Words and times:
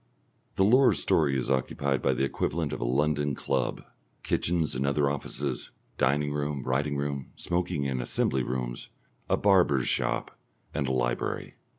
The 0.55 0.63
lower 0.65 0.93
story 0.93 1.37
is 1.37 1.51
occupied 1.51 2.01
by 2.01 2.13
the 2.13 2.23
equivalent 2.23 2.73
of 2.73 2.81
a 2.81 2.85
London 2.85 3.35
club, 3.35 3.83
kitchens 4.23 4.73
and 4.73 4.83
other 4.87 5.11
offices, 5.11 5.69
dining 5.99 6.33
room, 6.33 6.63
writing 6.63 6.97
room, 6.97 7.29
smoking 7.35 7.85
and 7.85 8.01
assembly 8.01 8.41
rooms, 8.41 8.89
a 9.29 9.37
barber's 9.37 9.87
shop, 9.87 10.35
and 10.73 10.87
a 10.87 10.91
library. 10.91 11.53